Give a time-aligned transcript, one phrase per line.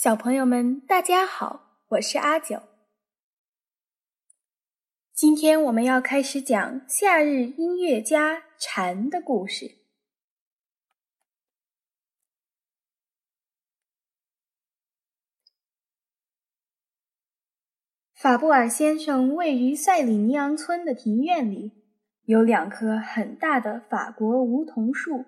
[0.00, 2.62] 小朋友们，大家好，我是阿九。
[5.12, 9.78] 今天我们要开始讲夏日音乐家蝉的故事。
[18.14, 21.72] 法布尔先生位于塞里尼昂村的庭院里，
[22.22, 25.24] 有两棵很大的法国梧桐树。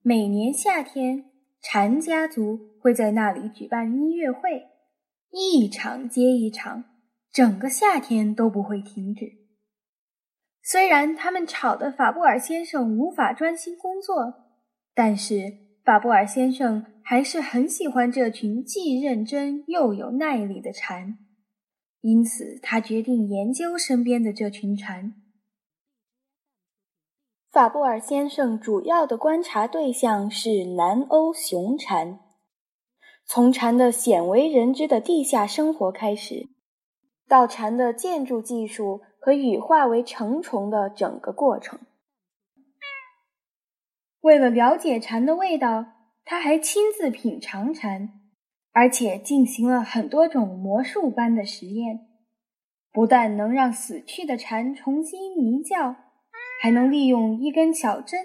[0.00, 1.35] 每年夏天。
[1.68, 4.68] 蝉家族会在那里举办音乐会，
[5.32, 6.84] 一场接一场，
[7.32, 9.32] 整个夏天都不会停止。
[10.62, 14.32] 虽然他们吵得法布尔先生无法专心工作，
[14.94, 15.52] 但是
[15.84, 21.18] 法布尔先生还是很喜欢这群既认真又有耐力的蝉，
[22.00, 25.14] 因此他决定研究身边的这群蝉。
[27.56, 32.20] 法布尔先生主要的观察对象是南欧雄蝉，
[33.24, 36.50] 从蝉的鲜为人知的地下生活开始，
[37.26, 41.78] 到蝉的建筑技术和羽化为成虫的整个过程。
[44.20, 45.86] 为了了解蝉的味道，
[46.26, 48.10] 他还亲自品尝蝉，
[48.72, 52.00] 而且进行了很多种魔术般的实验，
[52.92, 55.96] 不但能让死去的蝉重新鸣叫。
[56.60, 58.20] 还能利用一根小针，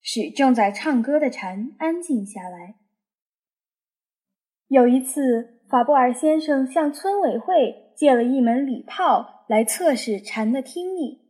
[0.00, 2.74] 使正在唱歌的蝉安静下来。
[4.68, 11.20] 有一次，法布尔先生向村委会借了一门礼炮来测试蝉的听力，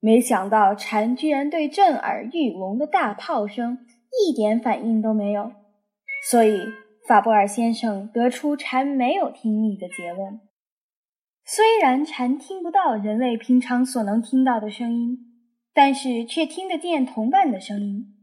[0.00, 3.78] 没想到蝉居然对震耳欲聋的大炮声
[4.26, 5.52] 一点反应都没有，
[6.30, 6.60] 所以
[7.06, 10.40] 法布尔先生得出蝉没有听力的结论。
[11.46, 15.33] 虽然蝉听不到人类平常所能听到的声音。
[15.74, 18.14] 但是却听得见同伴的声音，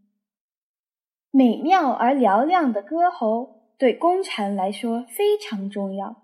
[1.32, 6.24] 美妙而嘹亮的歌喉对公蝉来说非常重要，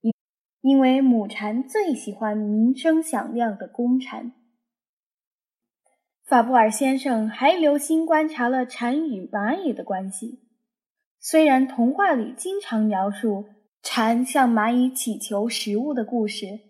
[0.00, 0.12] 因
[0.60, 4.32] 因为母蝉最喜欢鸣声响亮的公蝉。
[6.24, 10.38] 法布尔先生还留心观察了蝉与蚂蚁的关系，
[11.18, 13.46] 虽然童话里经常描述
[13.82, 16.69] 蝉向蚂蚁乞求食物的故事。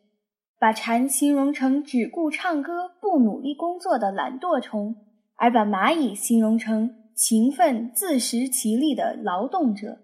[0.61, 4.95] 把蝉形容成只顾唱歌不努力工作的懒惰虫，
[5.37, 10.01] 而把蚂蚁形容成勤奋自食其力的劳动者。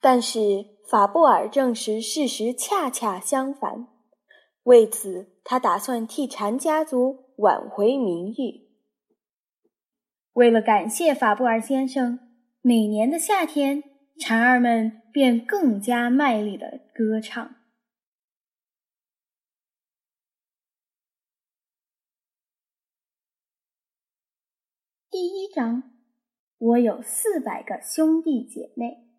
[0.00, 3.86] 但是法布尔证实事实恰恰相反，
[4.64, 8.72] 为此他打算替蝉家族挽回名誉。
[10.32, 12.18] 为了感谢法布尔先生，
[12.60, 13.84] 每年的夏天，
[14.18, 17.54] 蝉儿们便更加卖力的歌唱。
[25.12, 25.92] 第一章，
[26.56, 29.10] 我有四百个兄弟姐妹。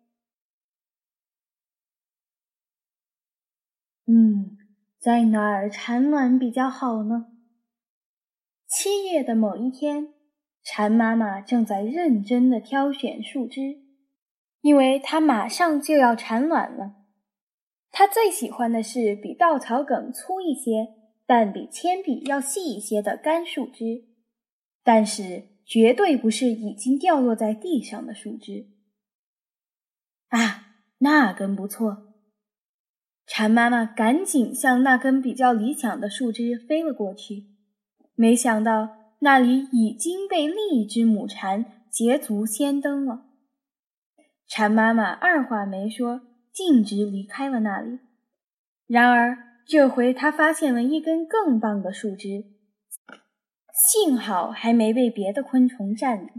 [4.06, 4.58] 嗯，
[4.98, 7.26] 在哪儿产卵比较好呢？
[8.66, 10.12] 七月的某一天，
[10.64, 13.84] 蝉妈妈正在认真的挑选树枝，
[14.62, 17.04] 因为它马上就要产卵了。
[17.92, 20.88] 它最喜欢的是比稻草梗粗一些，
[21.24, 24.08] 但比铅笔要细一些的干树枝，
[24.82, 25.53] 但是。
[25.64, 28.66] 绝对不是已经掉落在地上的树枝。
[30.28, 32.14] 啊，那根不错！
[33.26, 37.46] 蝉妈妈赶紧向那根比较理想的树枝飞了过去，
[38.14, 43.24] 没想到那里已经被另一只母蝉捷足先登了。
[44.46, 46.20] 蝉妈妈二话没说，
[46.52, 47.98] 径直离开了那里。
[48.86, 52.53] 然而，这回她发现了一根更棒的树枝。
[53.74, 56.30] 幸好还没被别的昆虫占领。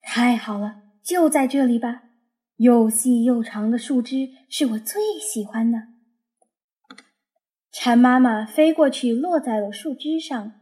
[0.00, 2.04] 太好了，就在这里吧！
[2.58, 5.88] 又细又长的树枝是我最喜欢的。
[7.72, 10.52] 蝉妈妈飞过去，落在了树枝上，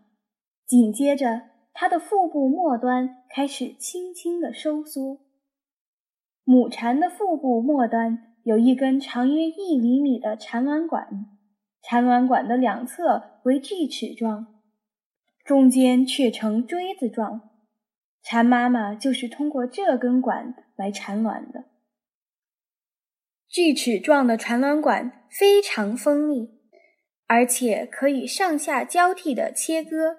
[0.67, 5.21] 紧接着，它的腹部末端开始轻轻的收缩。
[6.45, 11.32] 母蝉的腹部末端有一根长约一厘米的产卵管。
[11.83, 14.61] 产卵管的两侧为锯齿状，
[15.45, 17.51] 中间却呈锥子状。
[18.23, 21.65] 蝉妈妈就是通过这根管来产卵的。
[23.49, 26.61] 锯齿状的产卵管非常锋利，
[27.27, 30.19] 而且可以上下交替的切割，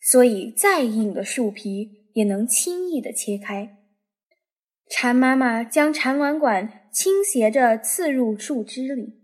[0.00, 3.76] 所以再硬的树皮也能轻易的切开。
[4.88, 9.19] 蝉妈妈将产卵管倾斜着刺入树枝里。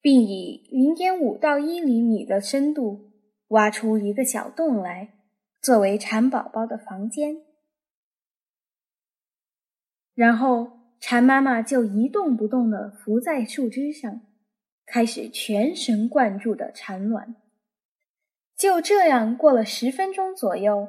[0.00, 3.12] 并以零点五到一厘米的深度
[3.48, 5.14] 挖出一个小洞来，
[5.60, 7.36] 作为蝉宝宝的房间。
[10.14, 14.20] 然后蝉妈妈就一动不动地伏在树枝上，
[14.86, 17.36] 开始全神贯注地产卵。
[18.56, 20.88] 就这样过了十分钟左右，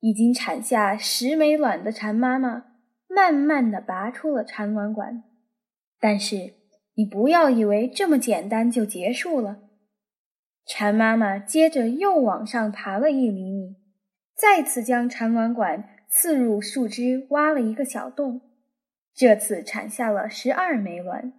[0.00, 2.64] 已经产下十枚卵的蝉妈妈
[3.06, 5.22] 慢慢地拔出了产卵管。
[6.00, 6.54] 但是
[6.94, 9.60] 你不要以为这么简单就结束了。
[10.66, 13.76] 蝉妈妈接着又往上爬了一厘米，
[14.34, 18.40] 再次将产卵管刺入树枝，挖了一个小洞。
[19.12, 21.34] 这次产下了十二枚卵。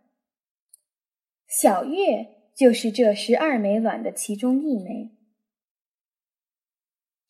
[1.48, 5.12] 小月就是这十二枚卵的其中一枚。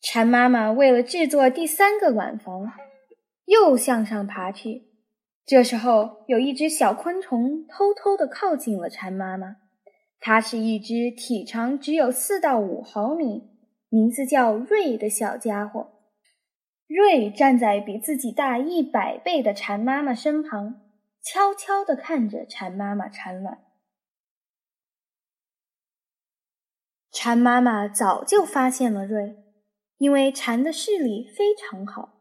[0.00, 2.70] 蝉妈妈为了制作第三个卵房，
[3.46, 4.95] 又向上爬去。
[5.46, 9.58] 这时候，有一只小昆虫偷偷地靠近了蝉妈妈。
[10.18, 13.50] 它是一只体长只有四到五毫米、
[13.88, 15.92] 名字叫瑞的小家伙。
[16.88, 20.80] 瑞站在比自己大一百倍的蝉妈妈身旁，
[21.22, 23.58] 悄悄地看着蝉妈妈产卵。
[27.12, 29.36] 蝉妈妈早就发现了瑞，
[29.98, 32.20] 因为蝉的视力非常好。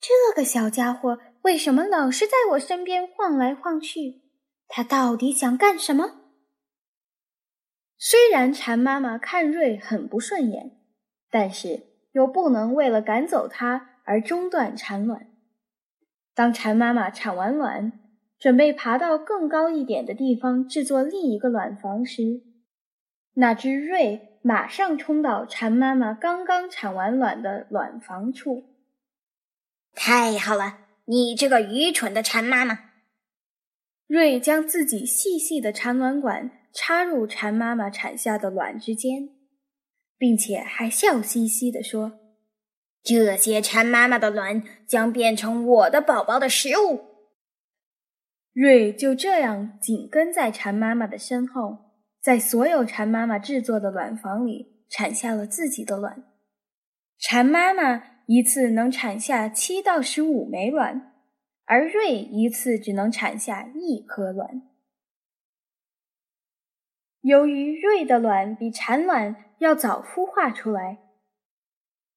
[0.00, 4.22] 这个小家伙为什么老是在我身边晃来晃去？
[4.68, 6.20] 他到底想干什么？
[7.98, 10.78] 虽然蝉妈妈看瑞很不顺眼，
[11.30, 15.28] 但是又不能为了赶走它而中断产卵。
[16.34, 17.92] 当蝉妈妈产完卵，
[18.38, 22.42] 准备爬到更高一点的地方制作另一个卵房时，
[23.34, 28.64] 那只瑞马上冲到蝉妈妈刚刚产完卵的卵房处。
[29.94, 32.90] 太好了，你这个愚蠢的蝉妈妈！
[34.06, 36.58] 瑞将自己细细的产卵管。
[36.74, 39.28] 插入蝉妈妈产下的卵之间，
[40.16, 42.18] 并且还笑嘻嘻地说
[43.04, 47.10] ：“这些蝉妈妈的卵将变成我的宝宝的食物。”
[48.54, 56.24] 瑞就这样紧跟在蝉妈妈的身后，在所有蝉妈妈制作的卵房里产下了自己的卵。
[57.18, 61.12] 蝉妈妈一次能产下七到十五枚卵，
[61.64, 64.62] 而瑞一次只能产下一颗卵。
[67.20, 70.98] 由于瑞的卵比产卵要早孵化出来，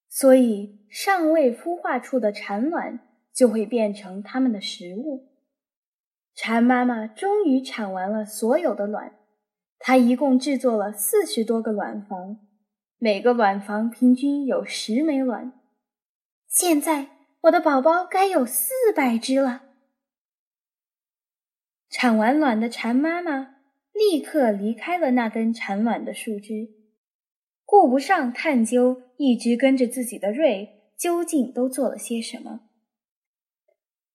[0.10, 3.00] 所以尚未孵化出的产卵
[3.34, 5.30] 就会变成它们的食物。
[6.34, 9.16] 蝉妈妈终于产完了所有的卵，
[9.80, 12.40] 它一共制作了四十多个卵房，
[12.98, 15.55] 每个卵房平均有十枚卵。
[16.56, 17.10] 现在
[17.42, 19.64] 我的宝宝该有四百只了。
[21.90, 23.56] 产完卵的蝉妈妈。
[23.96, 26.68] 立刻离开了那根产卵的树枝，
[27.64, 32.68] 顾不上探究一直跟着自己的瑞究竟都做了些什么。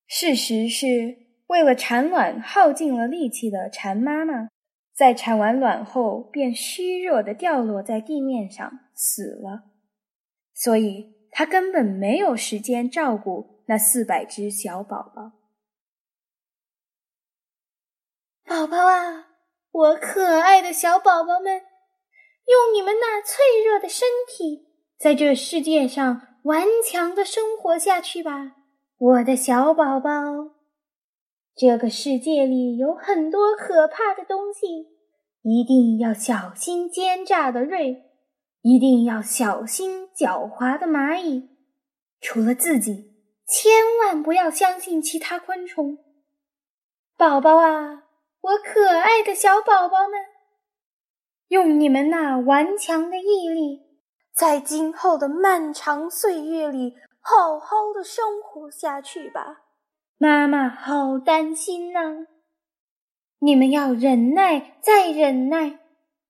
[0.05, 1.17] 事实是，
[1.47, 4.49] 为了产卵耗尽了力气的蝉妈妈，
[4.93, 9.63] 在产完卵后便虚弱的掉落在地面上死了，
[10.53, 15.31] 所以他根本没有时间照顾那四百只小宝宝。
[18.45, 19.29] 宝宝啊！
[19.71, 21.61] 我可爱的小宝宝们，
[22.45, 24.67] 用你们那脆弱的身体，
[24.99, 28.57] 在这世界上顽强的生活下去吧，
[28.97, 30.11] 我的小宝宝。
[31.55, 34.89] 这个世界里有很多可怕的东西，
[35.43, 38.10] 一定要小心奸诈的瑞，
[38.61, 41.49] 一定要小心狡猾的蚂蚁。
[42.19, 43.15] 除了自己，
[43.47, 43.71] 千
[44.03, 45.97] 万不要相信其他昆虫。
[47.17, 48.03] 宝宝啊！
[48.41, 50.19] 我可爱的小宝宝们，
[51.49, 53.81] 用你们那顽强的毅力，
[54.33, 59.61] 在今后的漫长岁月里好好的生活下去吧。
[60.17, 62.25] 妈妈好担心呐！
[63.39, 65.80] 你们要忍耐，再忍耐，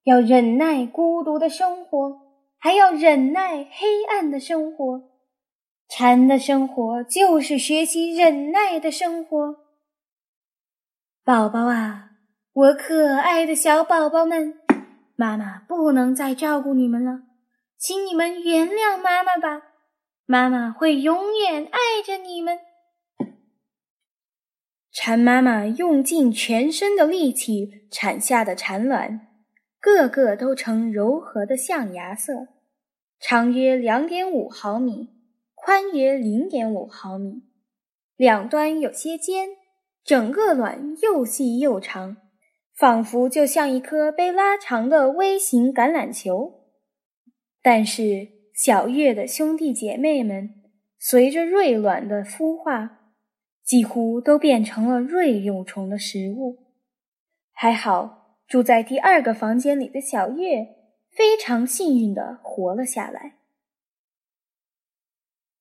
[0.03, 2.19] 要忍耐孤独的生活，
[2.57, 5.09] 还要忍耐黑暗的生活。
[5.87, 9.57] 蝉的生活就是学习忍耐的生活。
[11.23, 12.11] 宝宝啊，
[12.53, 14.57] 我可爱的小宝宝们，
[15.15, 17.23] 妈妈不能再照顾你们了，
[17.77, 19.61] 请你们原谅妈妈吧。
[20.25, 22.57] 妈妈会永远爱着你们。
[24.93, 29.27] 蝉妈妈用尽全身的力气产下的产卵，
[29.81, 32.47] 个个都呈柔和的象牙色，
[33.19, 35.09] 长约两点五毫米，
[35.55, 37.41] 宽约零点五毫米，
[38.15, 39.49] 两端有些尖。
[40.03, 42.17] 整个卵又细又长，
[42.75, 46.65] 仿佛就像一颗被拉长的微型橄榄球。
[47.61, 50.55] 但是小月的兄弟姐妹们，
[50.97, 52.99] 随着瑞卵的孵化，
[53.63, 56.57] 几乎都变成了瑞幼虫的食物。
[57.51, 58.20] 还好，
[58.51, 60.75] 住在第二个房间里的小月
[61.09, 63.37] 非常幸运的活了下来。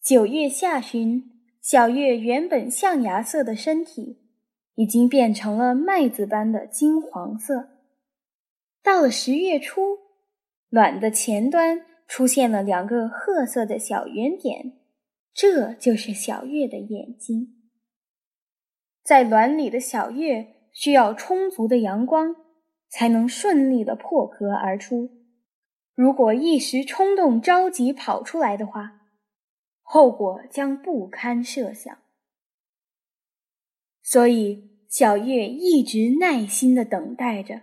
[0.03, 1.31] 九月下旬，
[1.61, 4.19] 小月原本象牙色的身体
[4.75, 7.69] 已经变成了麦子般的金黄色。
[8.83, 9.99] 到了十月初，
[10.69, 14.73] 卵的前端出现了两个褐色的小圆点，
[15.33, 17.71] 这就是小月的眼睛。
[19.05, 22.35] 在卵里的小月需要充足的阳光，
[22.91, 25.11] 才能顺利的破壳而出。
[25.95, 29.01] 如果一时冲动着急跑出来的话，
[29.83, 31.99] 后果将不堪设想。
[34.03, 37.63] 所以，小月一直耐心的等待着。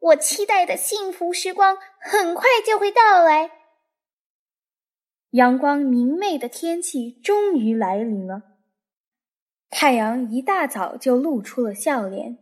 [0.00, 3.50] 我期待的幸福时光很快就会到来。
[5.30, 8.42] 阳光明媚的天气终于来临了。
[9.70, 12.38] 太阳一大早就露出了笑脸，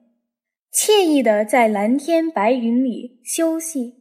[0.76, 3.94] 惬意的在蓝天白云里休息。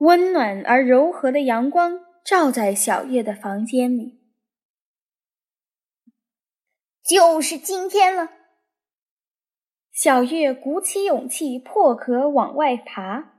[0.00, 4.20] 温暖而柔和的阳光照在小月的房间里，
[7.02, 8.28] 就是今天了。
[9.90, 13.32] 小月鼓起勇气破壳往外爬，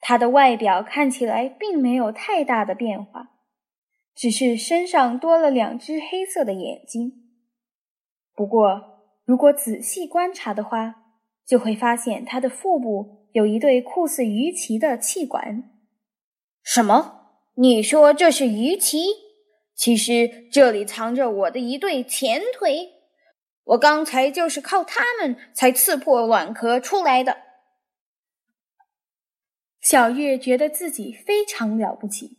[0.00, 3.30] 它的外表看起来并没有太大的变化，
[4.12, 7.12] 只是身上多了两只黑色的眼睛。
[8.34, 11.05] 不过，如果仔细观察的话，
[11.46, 15.70] 就会发现它的腹部有一对酷似鱼鳍的气管。
[16.62, 17.40] 什么？
[17.54, 18.98] 你说这是鱼鳍？
[19.74, 22.94] 其实这里藏着我的一对前腿。
[23.64, 27.36] 我刚才就是靠它们才刺破卵壳出来的。
[29.80, 32.38] 小月觉得自己非常了不起，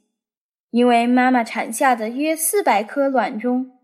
[0.70, 3.80] 因为妈妈产下的约四百颗卵中，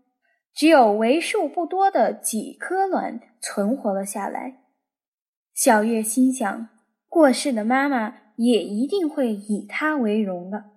[0.54, 4.63] 只有为数不多的几颗卵存活了下来。
[5.54, 6.68] 小月心想：
[7.08, 10.72] 过世的妈妈也一定会以她为荣的。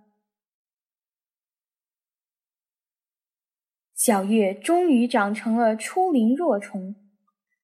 [3.95, 6.95] 小月终于长成了初龄若虫，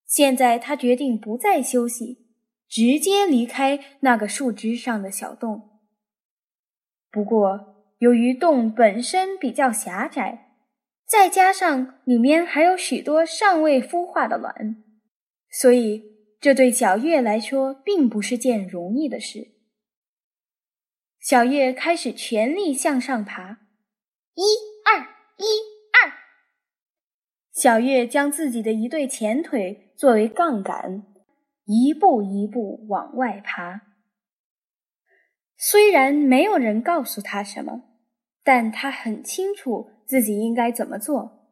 [0.08, 2.26] 现在她决定不再休息，
[2.68, 5.80] 直接离开那个树枝上的小洞。
[7.12, 10.56] 不过，由于洞本身比较狭窄，
[11.06, 14.84] 再加上里面还有许多尚未孵化的卵，
[15.52, 16.13] 所以
[16.44, 19.54] 这对小月来说并不是件容易的事。
[21.22, 23.60] 小月开始全力向上爬，
[24.36, 24.44] 一
[24.84, 25.00] 二
[25.38, 25.46] 一
[25.94, 26.12] 二。
[27.54, 31.06] 小月将自己的一对前腿作为杠杆，
[31.64, 33.80] 一步一步往外爬。
[35.56, 37.84] 虽然没有人告诉他什么，
[38.44, 41.48] 但他很清楚自己应该怎么做，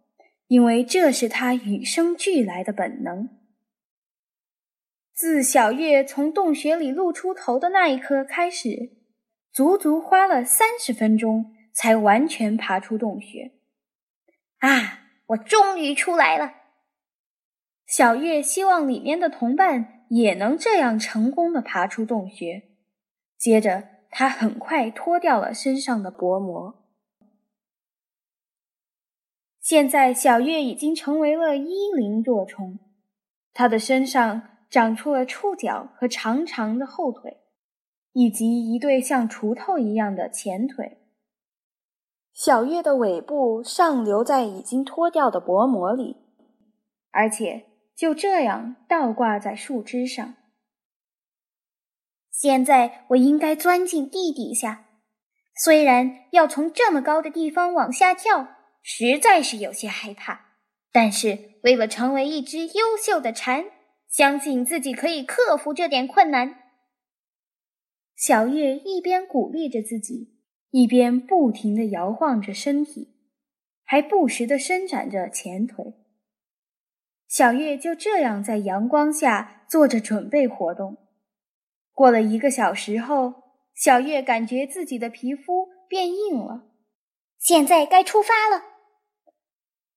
[0.47, 3.40] 因为这是他与生俱来的本能。
[5.21, 8.89] 自小月从洞穴里露出头的那一刻开始，
[9.53, 13.51] 足足花了三十分钟才完全爬出洞穴。
[14.57, 15.03] 啊！
[15.27, 16.53] 我终于出来了。
[17.85, 22.63] 小月希望里面的同伴也能这样成功的爬出洞穴。
[23.37, 26.83] 接着，他很快脱掉了身上的薄膜。
[29.59, 32.79] 现在，小月已经成为了一龄若虫，
[33.53, 37.41] 它的身上长出了触角和长长的后腿，
[38.13, 40.97] 以及一对像锄头一样的前腿。
[42.33, 46.15] 小月的尾部上留在已经脱掉的薄膜里，
[47.11, 50.35] 而且就这样倒挂在树枝上。
[52.31, 54.85] 现在我应该钻进地底下，
[55.61, 58.47] 虽然要从这么高的地方往下跳，
[58.81, 60.53] 实在是有些害怕，
[60.93, 63.65] 但是为了成为一只优秀的蝉，
[64.11, 66.55] 相信自己可以克服这点困难。
[68.15, 70.37] 小月一边鼓励着自己。
[70.73, 73.13] 一边不停地摇晃着身体，
[73.83, 75.83] 还不时地伸展着前腿。
[77.27, 80.95] 小月就这样在阳光下做着准备活动。
[81.91, 83.33] 过了一个小时后，
[83.75, 86.71] 小月感觉自己的皮肤变硬了。
[87.37, 88.63] 现在该出发了！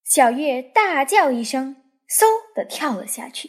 [0.03, 1.77] 小月大叫一声，
[2.09, 3.49] 嗖地跳了下去。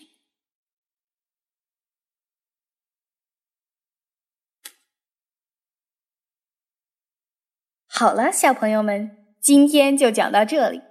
[7.97, 9.11] 好了，小朋友们，
[9.41, 10.81] 今天就讲到这里。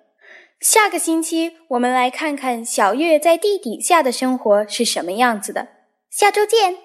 [0.59, 5.69] 下个星期我们来看看小月在地底下的生活是什么样子的。
[6.09, 6.79] 下周见。